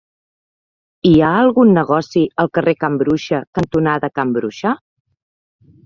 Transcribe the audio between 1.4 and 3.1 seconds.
algun negoci al carrer Can